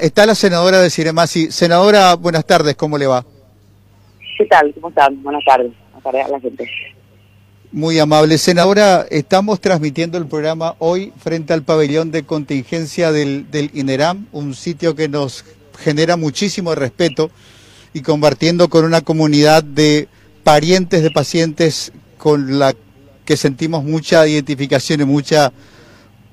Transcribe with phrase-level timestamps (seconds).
[0.00, 1.50] Está la senadora de Ciremasi.
[1.50, 3.26] Senadora, buenas tardes, ¿cómo le va?
[4.38, 4.72] ¿Qué tal?
[4.74, 5.20] ¿Cómo están?
[5.24, 5.72] Buenas tardes.
[5.90, 6.70] Buenas tardes a la gente.
[7.72, 8.38] Muy amable.
[8.38, 14.54] Senadora, estamos transmitiendo el programa hoy frente al pabellón de contingencia del, del INERAM, un
[14.54, 15.44] sitio que nos
[15.80, 17.32] genera muchísimo respeto
[17.92, 20.06] y compartiendo con una comunidad de
[20.44, 22.72] parientes de pacientes con la
[23.24, 25.52] que sentimos mucha identificación y mucha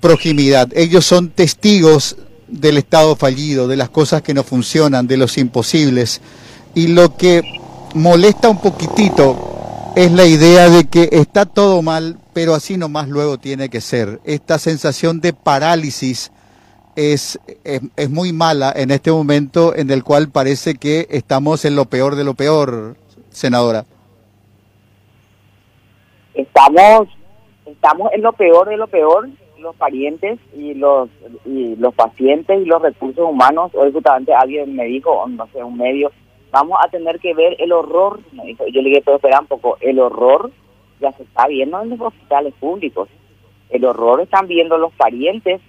[0.01, 0.69] proximidad.
[0.75, 2.15] Ellos son testigos
[2.47, 6.21] del Estado fallido, de las cosas que no funcionan, de los imposibles.
[6.73, 7.41] Y lo que
[7.93, 13.37] molesta un poquitito es la idea de que está todo mal, pero así nomás luego
[13.37, 14.19] tiene que ser.
[14.25, 16.31] Esta sensación de parálisis
[16.95, 21.75] es, es, es, muy mala en este momento en el cual parece que estamos en
[21.75, 22.95] lo peor de lo peor,
[23.29, 23.85] senadora.
[26.33, 27.07] Estamos,
[27.65, 29.29] estamos en lo peor de lo peor
[29.65, 31.09] los parientes y los
[31.45, 35.77] y los pacientes y los recursos humanos, hoy justamente alguien me dijo, no sé, un
[35.77, 36.11] medio,
[36.51, 39.99] vamos a tener que ver el horror, yo le dije, pero espera un poco, el
[39.99, 40.51] horror
[41.01, 43.09] ya se está viendo en los hospitales públicos,
[43.69, 45.61] el horror están viendo los parientes,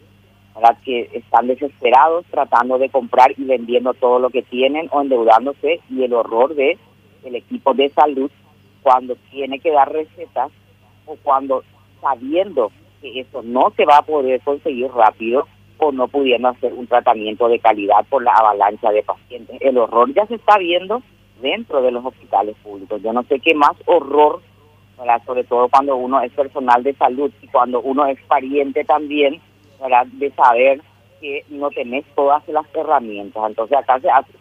[0.85, 6.03] que están desesperados tratando de comprar y vendiendo todo lo que tienen o endeudándose, y
[6.03, 6.79] el horror de
[7.25, 8.31] el equipo de salud
[8.83, 10.51] cuando tiene que dar recetas
[11.07, 11.65] o cuando
[12.01, 12.71] sabiendo
[13.13, 15.47] que eso no se va a poder conseguir rápido
[15.79, 19.57] o no pudiendo hacer un tratamiento de calidad por la avalancha de pacientes.
[19.61, 21.03] El horror ya se está viendo
[21.41, 23.03] dentro de los hospitales públicos.
[23.03, 24.41] Yo no sé qué más horror,
[25.27, 29.41] sobre todo cuando uno es personal de salud y cuando uno es pariente también,
[29.81, 30.07] ¿verdad?
[30.07, 30.81] de saber
[31.21, 33.43] que no tenés todas las herramientas.
[33.47, 34.33] Entonces acá se hace,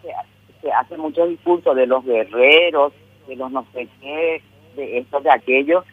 [0.61, 2.93] se, hace mucho discurso de los guerreros,
[3.27, 4.41] de los no sé qué,
[4.77, 5.83] de esto, de aquello,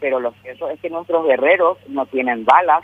[0.00, 2.82] Pero lo cierto es que nuestros guerreros no tienen balas,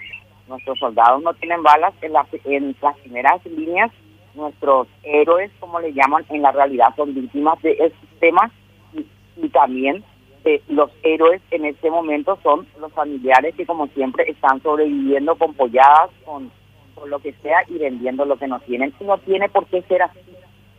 [0.49, 3.91] nuestros soldados no tienen balas, en, la, en las primeras líneas
[4.35, 8.51] nuestros héroes, como le llaman, en la realidad son víctimas del sistema
[8.95, 9.05] y,
[9.37, 10.05] y también
[10.45, 15.53] eh, los héroes en este momento son los familiares que como siempre están sobreviviendo con
[15.55, 16.51] polladas, con,
[16.95, 18.95] con lo que sea y vendiendo lo que no tienen.
[19.01, 20.21] Y no tiene por qué ser así,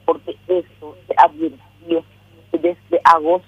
[0.06, 2.04] porque esto se advirtió
[2.52, 3.48] desde agosto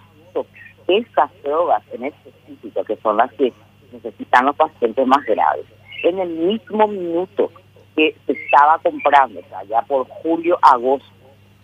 [0.88, 3.53] estas drogas en específico, que son las que
[3.91, 5.66] necesitan los pacientes más graves,
[6.03, 7.51] en el mismo minuto
[7.95, 11.07] que se estaba comprando, o sea, ya por julio, agosto,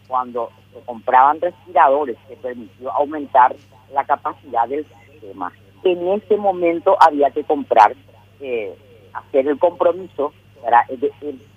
[0.07, 3.55] cuando se compraban respiradores que permitió aumentar
[3.93, 5.51] la capacidad del sistema,
[5.83, 7.95] en ese momento había que comprar,
[8.41, 8.75] eh,
[9.13, 10.99] hacer el compromiso para el,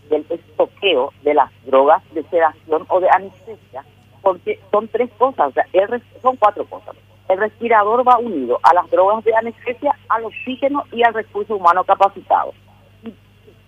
[0.09, 3.85] del estoqueo de las drogas de sedación o de anestesia,
[4.23, 5.67] porque son tres cosas, o sea,
[6.23, 6.95] son cuatro cosas
[7.33, 11.85] el respirador va unido a las drogas de anestesia, al oxígeno y al recurso humano
[11.85, 12.53] capacitado.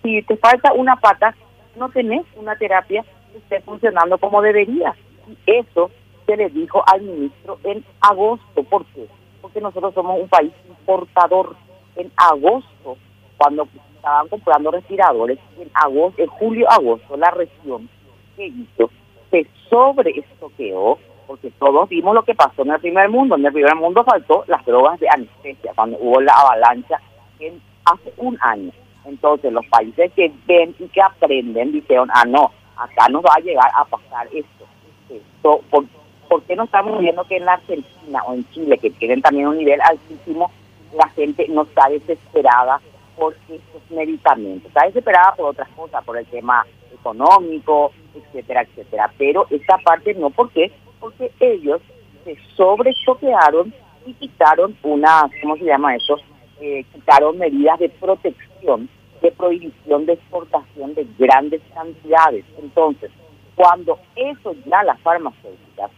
[0.03, 1.35] Si te falta una pata,
[1.75, 4.95] no tenés una terapia que esté funcionando como debería.
[5.27, 5.89] Y eso
[6.25, 8.63] se le dijo al ministro en agosto.
[8.63, 9.07] ¿Por qué?
[9.41, 11.55] Porque nosotros somos un país importador.
[11.95, 12.97] En agosto,
[13.37, 17.89] cuando estaban comprando respiradores, en agosto, en julio-agosto, la región
[18.35, 18.91] que hizo
[19.31, 23.35] se sobreestoqueó porque todos vimos lo que pasó en el primer mundo.
[23.35, 26.99] En el primer mundo faltó las drogas de anestesia, cuando hubo la avalancha
[27.39, 28.71] en, hace un año.
[29.05, 33.41] Entonces los países que ven y que aprenden dijeron, ah, no, acá nos va a
[33.41, 34.65] llegar a pasar esto.
[35.09, 35.85] esto ¿por,
[36.27, 39.47] ¿Por qué no estamos viendo que en la Argentina o en Chile, que tienen también
[39.47, 40.51] un nivel altísimo,
[40.93, 42.81] la gente no está desesperada
[43.15, 44.67] por estos medicamentos?
[44.67, 49.11] Está desesperada por otras cosas, por el tema económico, etcétera, etcétera.
[49.17, 50.71] Pero esta parte no, porque
[51.05, 51.81] porque ellos
[52.23, 53.71] se sobrechoquearon
[54.07, 56.17] y quitaron una, ¿cómo se llama eso?
[56.59, 58.89] Eh, quitaron medidas de protección,
[59.21, 62.43] de prohibición de exportación de grandes cantidades.
[62.59, 63.11] Entonces,
[63.53, 65.91] cuando eso ya las farmacéuticas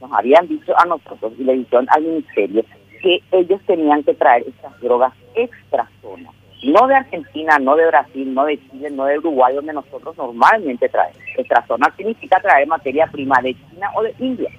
[0.00, 2.64] nos habían dicho a nosotros y le dijeron al ministerio
[3.02, 6.30] que ellos tenían que traer estas drogas extra zona,
[6.64, 10.88] no de Argentina, no de Brasil, no de Chile, no de Uruguay, donde nosotros normalmente
[10.88, 11.18] traemos.
[11.36, 14.50] Extra zona significa traer materia prima de China o de India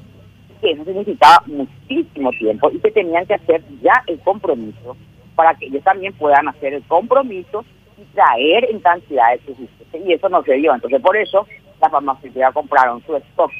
[0.61, 4.95] que eso significaba muchísimo tiempo y que tenían que hacer ya el compromiso
[5.35, 7.65] para que ellos también puedan hacer el compromiso
[7.97, 10.05] y traer en cantidades suficientes.
[10.05, 10.73] Y eso no se dio.
[10.73, 11.45] Entonces, por eso,
[11.81, 13.51] las farmacéuticas compraron su stock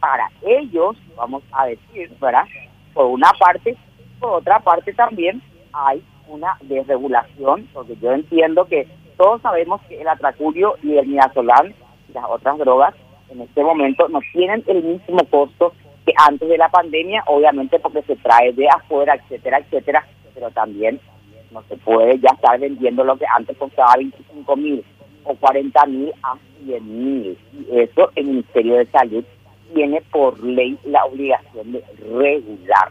[0.00, 2.44] para ellos, vamos a decir, ¿verdad?
[2.92, 3.76] Por una parte,
[4.18, 5.40] por otra parte también
[5.72, 6.02] hay
[6.32, 11.72] una desregulación, porque yo entiendo que todos sabemos que el atracurio y el midazolam
[12.08, 12.94] y las otras drogas
[13.30, 15.72] en este momento no tienen el mismo costo
[16.04, 20.98] que antes de la pandemia, obviamente porque se trae de afuera, etcétera, etcétera, pero también
[21.52, 24.84] no se puede ya estar vendiendo lo que antes costaba 25 mil
[25.24, 27.38] o 40 mil a 100 mil.
[27.52, 29.24] Y eso el Ministerio de Salud
[29.74, 32.88] tiene por ley la obligación de regular.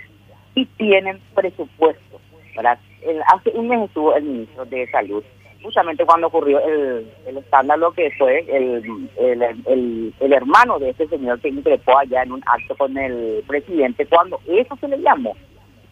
[0.55, 2.19] Y tienen presupuesto.
[2.55, 2.77] ¿verdad?
[3.27, 5.23] Hace un mes estuvo el ministro de Salud,
[5.61, 7.07] justamente cuando ocurrió el,
[7.37, 12.43] escándalo que fue el, el, el, hermano de este señor que increpó allá en un
[12.45, 15.35] acto con el presidente, cuando eso se le llamó,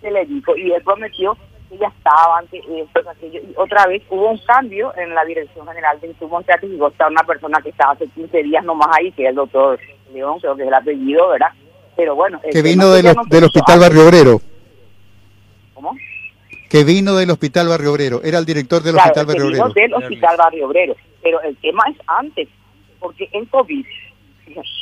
[0.02, 1.38] se le dijo, y él prometió
[1.70, 5.68] que ya estaba ante esto, aquello, y otra vez hubo un cambio en la Dirección
[5.68, 9.24] General de Insumos Estratégicos, está una persona que estaba hace 15 días nomás ahí, que
[9.24, 9.80] es el doctor
[10.12, 11.50] León, creo que es el apellido, ¿verdad?
[11.96, 12.42] Pero bueno...
[12.50, 13.06] Que vino del
[13.44, 14.42] Hospital Barrio Obrero.
[15.76, 15.96] ¿Cómo?
[16.70, 19.64] Que vino del Hospital Barrio Obrero, era el director del Hospital Barrio Obrero.
[19.66, 22.48] Vino del Hospital Barrio Obrero, pero el tema es antes,
[23.00, 23.86] porque en COVID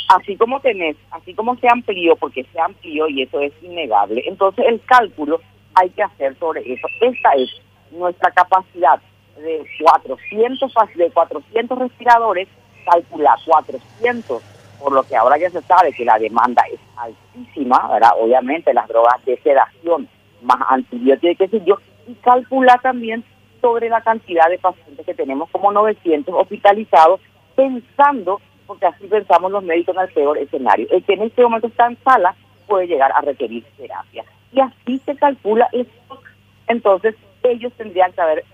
[0.09, 4.65] así como tenés, así como se amplió, porque se amplió y eso es innegable, entonces
[4.67, 5.41] el cálculo
[5.75, 6.87] hay que hacer sobre eso.
[7.01, 7.49] Esta es
[7.91, 8.99] nuestra capacidad
[9.37, 12.47] de 400, de 400 respiradores,
[12.85, 14.41] calcula 400,
[14.79, 18.11] por lo que ahora ya se sabe que la demanda es altísima, ¿verdad?
[18.19, 20.07] Obviamente las drogas de sedación,
[20.41, 23.23] más antibióticos qué sé yo, y calcula también
[23.61, 27.19] sobre la cantidad de pacientes que tenemos como 900 hospitalizados,
[27.55, 31.67] pensando, porque así pensamos los médicos en el peor escenario, el que en este momento
[31.67, 32.35] está en sala
[32.67, 36.21] puede llegar a requerir terapia y así se calcula esto.
[36.67, 38.45] Entonces, ellos tendrían que haber,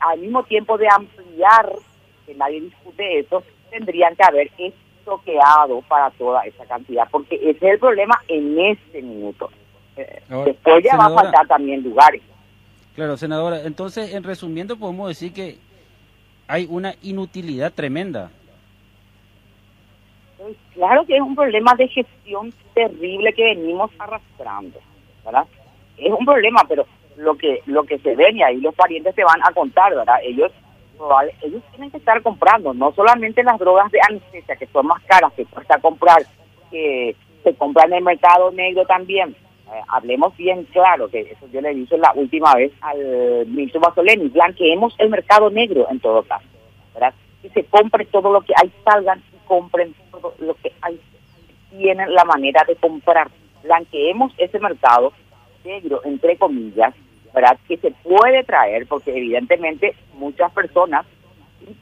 [0.00, 1.72] al, mismo tiempo de ampliar,
[2.26, 7.72] que nadie discute eso, tendrían que haber estoqueado para toda esa cantidad, porque ese es
[7.74, 9.50] el problema en este minuto.
[9.96, 12.22] Eh, después ya va a faltar también lugares.
[12.94, 15.58] Claro, senadora, entonces, en resumiendo, podemos decir que
[16.46, 18.30] hay una inutilidad tremenda.
[20.74, 24.78] Claro que es un problema de gestión terrible que venimos arrastrando.
[25.24, 25.46] ¿verdad?
[25.96, 26.86] Es un problema, pero
[27.16, 30.18] lo que lo que se ven y ahí los parientes te van a contar, ¿verdad?
[30.22, 30.52] Ellos
[31.42, 35.32] ellos tienen que estar comprando no solamente las drogas de anestesia que son más caras
[35.34, 36.22] que cuesta comprar,
[36.70, 39.34] que se compran en el mercado negro también.
[39.66, 44.28] Eh, hablemos bien claro, que eso yo le dije la última vez al ministro Basoleni,
[44.28, 46.46] blanqueemos el mercado negro en todo caso,
[46.92, 47.14] ¿verdad?
[47.40, 51.00] Que se compre todo lo que hay, salgan y compren todo lo que hay,
[51.70, 53.30] tienen la manera de comprar
[53.62, 55.12] blanqueemos ese mercado
[55.64, 56.94] negro, entre comillas,
[57.34, 57.58] ¿verdad?
[57.66, 61.06] Que se puede traer, porque evidentemente muchas personas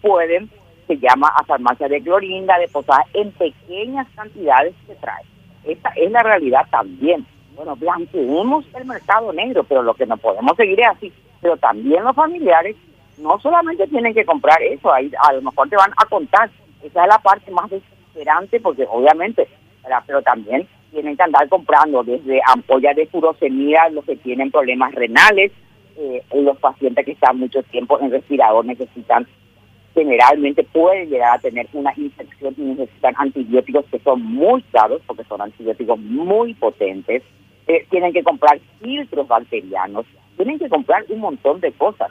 [0.01, 0.49] pueden,
[0.87, 5.25] se llama a farmacia de clorinda, de posada, en pequeñas cantidades se trae.
[5.65, 7.27] Esta es la realidad también.
[7.55, 11.13] Bueno, blanqueemos el mercado negro, pero lo que no podemos seguir es así.
[11.41, 12.77] Pero también los familiares
[13.19, 16.51] no solamente tienen que comprar eso, ahí a lo mejor te van a contar.
[16.83, 19.49] Esa es la parte más desesperante, porque obviamente,
[20.07, 25.53] pero también tienen que andar comprando desde ampollas de furosemida, los que tienen problemas renales,
[25.97, 29.27] eh, los pacientes que están mucho tiempo en respirador necesitan,
[29.95, 35.25] generalmente pueden llegar a tener una infección y necesitan antibióticos que son muy caros, porque
[35.25, 37.23] son antibióticos muy potentes,
[37.67, 40.07] eh, tienen que comprar filtros bacterianos,
[40.37, 42.11] tienen que comprar un montón de cosas.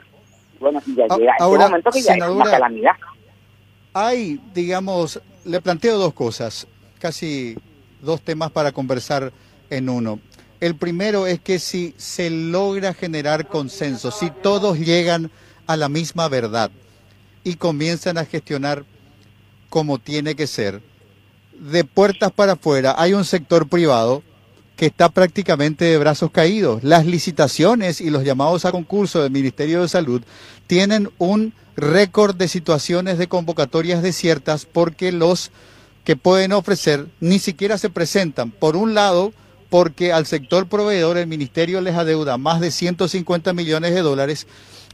[0.60, 2.92] Bueno, y ya llega este momento que ya es una calamidad.
[3.94, 6.66] Hay, digamos, le planteo dos cosas,
[7.00, 7.56] casi
[8.00, 9.32] dos temas para conversar
[9.70, 10.20] en uno.
[10.60, 15.30] El primero es que si se logra generar consenso, si todos llegan
[15.66, 16.70] a la misma verdad
[17.44, 18.84] y comienzan a gestionar
[19.68, 20.82] como tiene que ser,
[21.58, 24.22] de puertas para afuera hay un sector privado
[24.76, 26.82] que está prácticamente de brazos caídos.
[26.82, 30.22] Las licitaciones y los llamados a concurso del Ministerio de Salud
[30.66, 35.50] tienen un récord de situaciones de convocatorias desiertas porque los
[36.04, 38.50] que pueden ofrecer ni siquiera se presentan.
[38.50, 39.32] Por un lado,
[39.70, 44.46] porque al sector proveedor el ministerio les adeuda más de 150 millones de dólares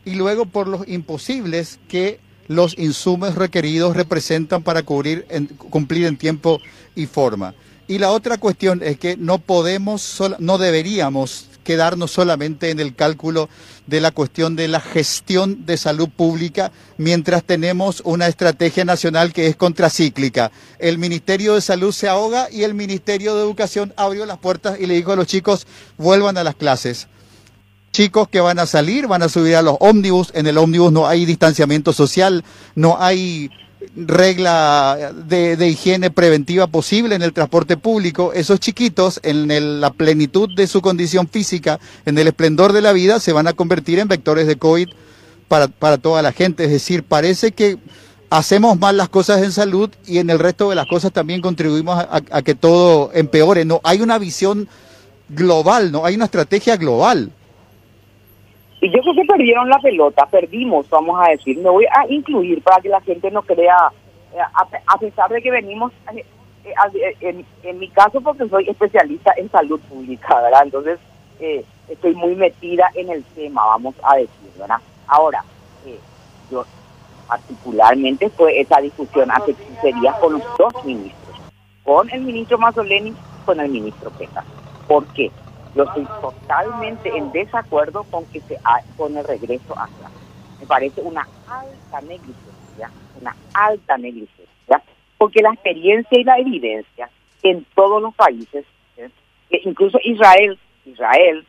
[0.04, 5.26] y luego por los imposibles que los insumos requeridos representan para cubrir
[5.70, 6.60] cumplir en tiempo
[6.96, 7.54] y forma.
[7.86, 13.48] Y la otra cuestión es que no podemos, no deberíamos quedarnos solamente en el cálculo
[13.86, 19.46] de la cuestión de la gestión de salud pública mientras tenemos una estrategia nacional que
[19.48, 20.50] es contracíclica.
[20.78, 24.86] El Ministerio de Salud se ahoga y el Ministerio de Educación abrió las puertas y
[24.86, 27.08] le dijo a los chicos vuelvan a las clases.
[27.98, 31.08] Chicos que van a salir, van a subir a los ómnibus, en el ómnibus no
[31.08, 32.44] hay distanciamiento social,
[32.76, 33.50] no hay
[33.96, 40.68] regla de, higiene preventiva posible en el transporte público, esos chiquitos en la plenitud de
[40.68, 44.46] su condición física, en el esplendor de la vida, se van a convertir en vectores
[44.46, 44.90] de COVID
[45.48, 46.66] para, para toda la gente.
[46.66, 47.78] Es decir, parece que
[48.30, 51.98] hacemos mal las cosas en salud y en el resto de las cosas también contribuimos
[51.98, 53.64] a, a que todo empeore.
[53.64, 54.68] No hay una visión
[55.28, 57.32] global, no hay una estrategia global.
[58.80, 61.58] Y yo creo que perdieron la pelota, perdimos, vamos a decir.
[61.58, 63.90] Me voy a incluir para que la gente no crea,
[64.34, 64.38] eh,
[64.86, 66.24] a, pesar de que venimos, eh,
[66.64, 70.62] eh, en, en, mi caso porque soy especialista en salud pública, ¿verdad?
[70.64, 70.98] Entonces,
[71.88, 74.78] estoy muy metida en el tema, vamos a decir, ¿verdad?
[75.06, 75.44] Ahora,
[76.50, 76.64] yo
[77.26, 81.36] particularmente fue esa discusión hace 15 días con los dos ministros,
[81.84, 84.44] con el ministro Mazzoleni y con el ministro Peta.
[84.86, 85.30] ¿Por qué?
[85.78, 88.58] Yo estoy totalmente en desacuerdo con que se
[88.96, 90.10] con el regreso atrás.
[90.58, 94.82] Me parece una alta negligencia, una alta negligencia,
[95.18, 97.08] porque la experiencia y la evidencia
[97.44, 98.64] en todos los países,
[99.50, 101.46] incluso Israel, Israel,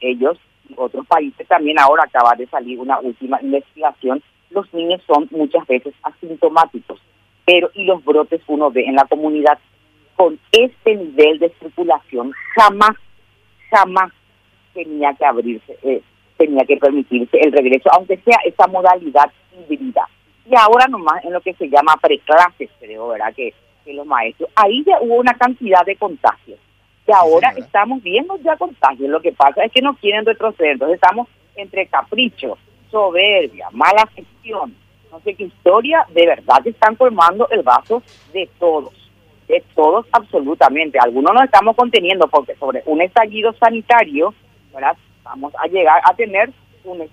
[0.00, 5.28] ellos y otros países también ahora acaba de salir una última investigación, los niños son
[5.32, 6.98] muchas veces asintomáticos,
[7.44, 9.58] pero y los brotes uno ve en la comunidad.
[10.16, 12.96] Con este nivel de circulación jamás
[13.70, 14.12] jamás
[14.74, 16.02] tenía que abrirse, eh,
[16.36, 19.30] tenía que permitirse el regreso, aunque sea esa modalidad
[19.68, 20.08] híbrida.
[20.50, 23.32] Y ahora nomás en lo que se llama preclases, creo, ¿verdad?
[23.34, 26.58] Que, que los maestros, ahí ya hubo una cantidad de contagios.
[27.06, 29.08] Y ahora estamos viendo ya contagios.
[29.10, 30.72] Lo que pasa es que no quieren retroceder.
[30.72, 32.56] Entonces estamos entre capricho,
[32.90, 34.76] soberbia, mala gestión,
[35.10, 38.99] no sé qué historia, de verdad están formando el vaso de todos
[39.74, 40.98] todos absolutamente.
[40.98, 44.34] Algunos nos estamos conteniendo porque sobre un estallido sanitario.
[45.22, 46.50] Vamos a llegar a tener
[46.84, 47.08] un,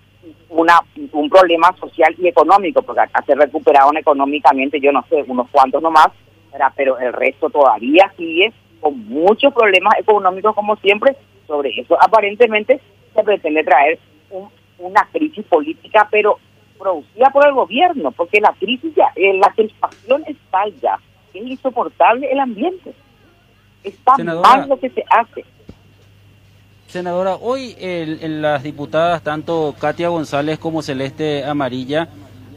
[0.49, 5.81] un problema social y económico, porque acá se recuperaron económicamente, yo no sé, unos cuantos
[5.81, 6.09] nomás,
[6.51, 6.71] ¿verdad?
[6.75, 11.15] pero el resto todavía sigue con muchos problemas económicos como siempre.
[11.47, 12.81] Sobre eso aparentemente
[13.15, 13.99] se pretende traer
[14.77, 16.37] una crisis política, pero
[16.77, 20.99] producida por el gobierno, porque la crisis ya, eh, la crispación está ya
[21.37, 22.93] es insoportable el ambiente.
[23.83, 25.45] Está mal lo que se hace.
[26.87, 32.07] Senadora, hoy el, las diputadas, tanto Katia González como Celeste Amarilla,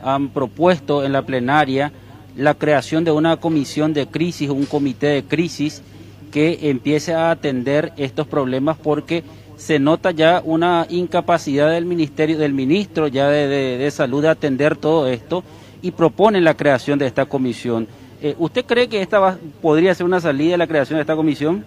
[0.03, 1.93] han propuesto en la plenaria
[2.37, 5.83] la creación de una comisión de crisis, un comité de crisis
[6.31, 9.25] que empiece a atender estos problemas porque
[9.57, 14.77] se nota ya una incapacidad del ministerio, del ministro ya de, de salud de atender
[14.77, 15.43] todo esto
[15.83, 17.89] y proponen la creación de esta comisión.
[18.23, 21.65] Eh, ¿Usted cree que esta podría ser una salida de la creación de esta comisión?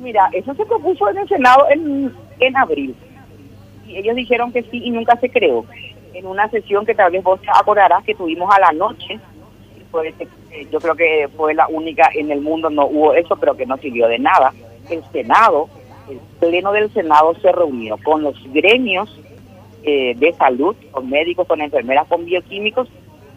[0.00, 2.94] Mira, eso se propuso en el Senado en, en abril.
[3.86, 5.64] Y ellos dijeron que sí y nunca se creó.
[6.12, 9.20] En una sesión que tal vez vos acordarás que tuvimos a la noche,
[10.50, 13.66] eh, yo creo que fue la única en el mundo, no hubo eso, pero que
[13.66, 14.52] no sirvió de nada.
[14.90, 15.68] El Senado,
[16.10, 19.20] el Pleno del Senado se reunió con los gremios
[19.84, 22.88] eh, de salud, con médicos, con enfermeras, con bioquímicos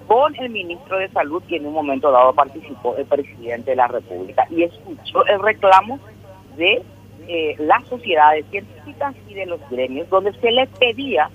[0.07, 3.87] con el ministro de Salud y en un momento dado participó el presidente de la
[3.87, 5.99] República y escuchó el reclamo
[6.55, 6.81] de
[7.27, 11.29] eh, las sociedades científicas y de los gremios, donde se les pedía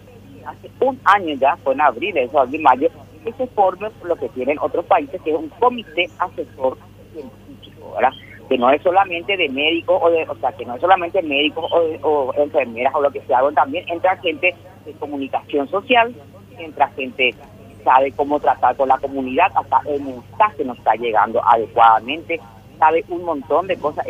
[0.47, 2.89] hace un año ya, fue en abril, eso abril, mayo,
[3.23, 6.79] que se forme lo que tienen otros países, que es un comité asesor
[7.13, 8.13] científico, ¿verdad?
[8.49, 11.71] Que no es solamente de médicos, o, de, o sea, que no es solamente médicos
[11.71, 16.13] o, o enfermeras o lo que sea, también entra gente de comunicación social,
[16.59, 17.35] entra gente
[17.83, 22.41] sabe cómo tratar con la comunidad, hasta el mensaje no está llegando adecuadamente,
[22.79, 24.07] sabe un montón de cosas.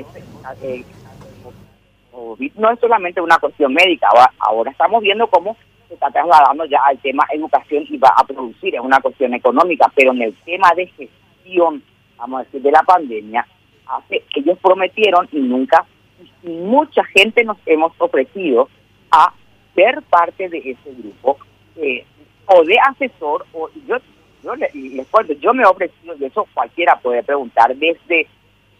[0.63, 0.85] Eh,
[2.57, 5.57] no es solamente una cuestión médica, ahora, estamos viendo cómo
[5.89, 9.91] se está trasladando ya al tema educación y va a producir, es una cuestión económica,
[9.95, 11.83] pero en el tema de gestión,
[12.17, 13.47] vamos a decir, de la pandemia,
[13.87, 15.85] hace, ellos prometieron y nunca,
[16.43, 18.69] y mucha gente nos hemos ofrecido
[19.11, 19.33] a
[19.75, 21.39] ser parte de ese grupo.
[21.77, 22.05] Eh,
[22.55, 23.97] o de asesor, o yo,
[24.43, 28.27] yo les, cuento, yo me he ofrecido, y eso cualquiera puede preguntar, desde,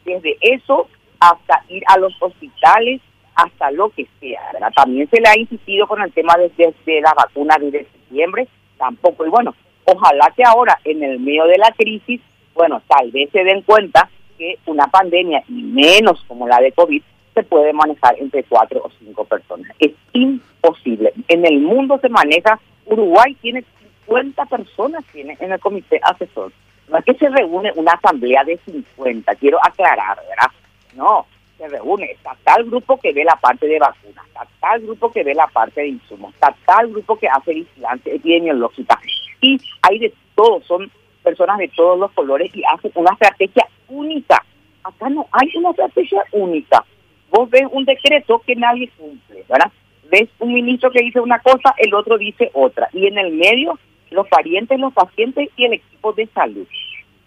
[0.05, 0.89] desde eso
[1.21, 3.01] hasta ir a los hospitales,
[3.35, 4.43] hasta lo que sea.
[4.75, 9.25] También se le ha insistido con el tema desde de la vacuna desde septiembre, tampoco,
[9.25, 12.21] y bueno, ojalá que ahora, en el medio de la crisis,
[12.55, 17.03] bueno, tal vez se den cuenta que una pandemia, y menos como la de COVID,
[17.35, 19.75] se puede manejar entre cuatro o cinco personas.
[19.79, 21.13] Es imposible.
[21.29, 22.61] En el mundo se maneja
[22.93, 23.65] Uruguay tiene
[24.07, 26.53] 50 personas tiene en el comité asesor.
[26.89, 30.51] No es que se reúne una asamblea de 50, quiero aclarar, ¿verdad?
[30.95, 35.11] No, se reúne, está tal grupo que ve la parte de vacunas, está tal grupo
[35.11, 38.99] que ve la parte de insumos, está tal grupo que hace vigilancia epidemiológica.
[39.41, 40.91] Y hay de todos, son
[41.23, 44.45] personas de todos los colores y hacen una estrategia única.
[44.85, 46.85] Acá no hay una estrategia única.
[47.31, 49.73] Vos ves un decreto que nadie cumple, ¿verdad?
[50.13, 52.89] Ves un ministro que dice una cosa, el otro dice otra.
[52.93, 53.79] Y en el medio,
[54.11, 56.67] los parientes, los pacientes y el equipo de salud.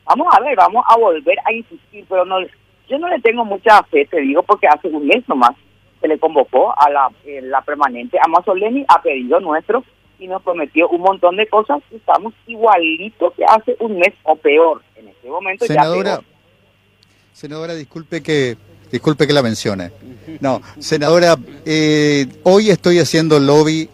[0.06, 2.38] Vamos a ver, vamos a volver a insistir, pero no,
[2.88, 5.56] yo no le tengo mucha fe, te digo, porque hace un mes nomás
[6.00, 9.84] se le convocó a la, eh, la permanente Amazoleni a pedido nuestro
[10.20, 14.36] y nos prometió un montón de cosas y estamos igualitos que hace un mes o
[14.36, 14.84] peor.
[14.96, 16.26] En este momento senadora, ya peor.
[17.34, 18.58] Senadora, disculpe que,
[18.92, 19.92] disculpe que la mencione.
[20.40, 23.90] No, senadora, eh, hoy estoy haciendo lobby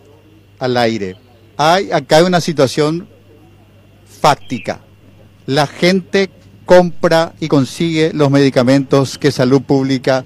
[0.60, 1.16] al aire.
[1.58, 3.08] Hay acá una situación
[4.22, 4.82] fáctica.
[5.46, 6.30] La gente
[6.66, 10.24] compra y consigue los medicamentos que salud pública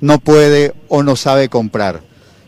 [0.00, 2.02] no puede o no sabe comprar.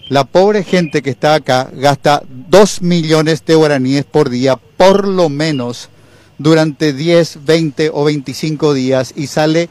[0.08, 5.28] La pobre gente que está acá gasta 2 millones de guaraníes por día, por lo
[5.28, 5.90] menos,
[6.38, 9.68] durante 10, 20 o 25 días y sale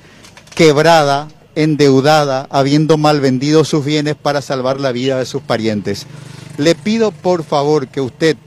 [0.54, 1.28] quebrada,
[1.58, 6.06] endeudada, habiendo mal vendido sus bienes para salvar la vida de sus parientes.
[6.58, 8.38] Le pido por favor que usted,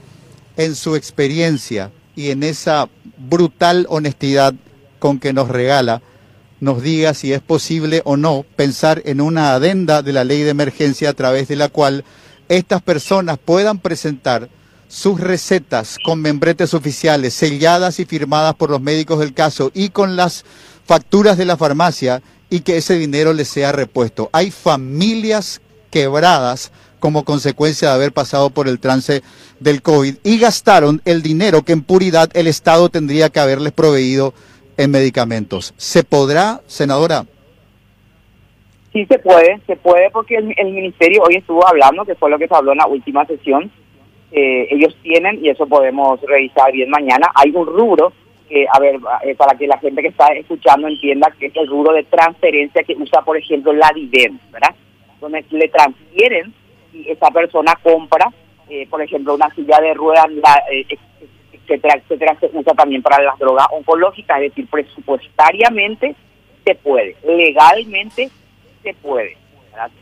[0.55, 2.87] en su experiencia y en esa
[3.17, 4.53] brutal honestidad
[4.99, 6.01] con que nos regala,
[6.61, 10.51] nos diga si es posible o no pensar en una adenda de la ley de
[10.51, 12.05] emergencia a través de la cual
[12.47, 14.47] estas personas puedan presentar
[14.87, 20.15] sus recetas con membretes oficiales selladas y firmadas por los médicos del caso y con
[20.15, 20.45] las
[20.85, 24.29] facturas de la farmacia y que ese dinero les sea repuesto.
[24.33, 29.23] Hay familias quebradas como consecuencia de haber pasado por el trance
[29.59, 34.33] del COVID y gastaron el dinero que en puridad el Estado tendría que haberles proveído
[34.77, 35.73] en medicamentos.
[35.77, 37.25] ¿Se podrá, senadora?
[38.91, 42.49] Sí se puede, se puede porque el, ministerio hoy estuvo hablando, que fue lo que
[42.49, 43.71] se habló en la última sesión,
[44.33, 48.11] eh, ellos tienen, y eso podemos revisar bien mañana, hay un rubro,
[48.51, 51.67] que, a ver, eh, para que la gente que está escuchando entienda que es el
[51.67, 54.75] rubro de transferencia que usa, por ejemplo, la DIVEN, ¿verdad?
[55.21, 56.53] Donde le transfieren
[56.93, 58.29] y esa persona compra,
[58.69, 60.85] eh, por ejemplo, una silla de ruedas, la, eh,
[61.53, 66.13] etcétera, etcétera, se usa también para las drogas oncológicas, es decir, presupuestariamente
[66.65, 68.29] se puede, legalmente
[68.83, 69.37] se puede.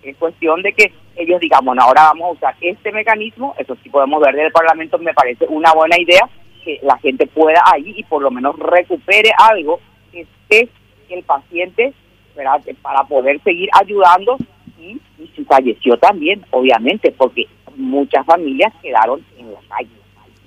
[0.02, 3.90] Es cuestión de que ellos digan, bueno, ahora vamos a usar este mecanismo, eso sí
[3.90, 6.28] podemos ver del Parlamento, me parece una buena idea,
[6.64, 9.80] que la gente pueda ahí y por lo menos recupere algo
[10.12, 10.70] que esté
[11.10, 11.94] el paciente
[12.36, 12.62] ¿verdad?
[12.82, 14.38] para poder seguir ayudando
[14.80, 17.46] y, y si falleció también, obviamente, porque
[17.76, 20.00] muchas familias quedaron en la calle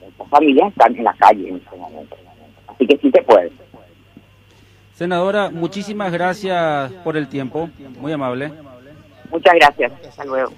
[0.02, 2.16] muchas familias están en la calle en este momento.
[2.68, 3.52] Así que sí se puede.
[4.92, 8.52] Senadora, muchísimas gracias por el tiempo, muy amable.
[9.30, 10.50] Muchas gracias, hasta luego.